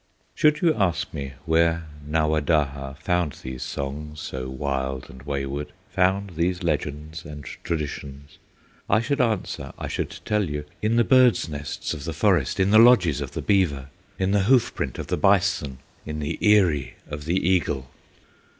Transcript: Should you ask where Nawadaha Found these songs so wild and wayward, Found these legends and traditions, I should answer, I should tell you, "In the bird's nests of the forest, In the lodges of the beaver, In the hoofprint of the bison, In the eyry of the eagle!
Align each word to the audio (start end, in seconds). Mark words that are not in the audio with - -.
Should 0.33 0.61
you 0.63 0.73
ask 0.73 1.09
where 1.45 1.85
Nawadaha 2.07 2.95
Found 3.03 3.33
these 3.43 3.61
songs 3.61 4.19
so 4.19 4.49
wild 4.49 5.07
and 5.11 5.21
wayward, 5.21 5.73
Found 5.93 6.31
these 6.31 6.63
legends 6.63 7.23
and 7.23 7.43
traditions, 7.63 8.39
I 8.89 8.99
should 8.99 9.21
answer, 9.21 9.73
I 9.77 9.87
should 9.87 10.19
tell 10.25 10.49
you, 10.49 10.65
"In 10.81 10.95
the 10.95 11.03
bird's 11.03 11.47
nests 11.47 11.93
of 11.93 12.05
the 12.05 12.13
forest, 12.13 12.59
In 12.59 12.71
the 12.71 12.79
lodges 12.79 13.21
of 13.21 13.33
the 13.33 13.43
beaver, 13.43 13.89
In 14.17 14.31
the 14.31 14.45
hoofprint 14.45 14.97
of 14.97 15.05
the 15.05 15.17
bison, 15.17 15.77
In 16.03 16.17
the 16.19 16.39
eyry 16.41 16.95
of 17.07 17.25
the 17.25 17.37
eagle! 17.37 17.87